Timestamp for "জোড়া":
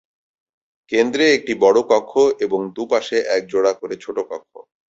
3.51-3.73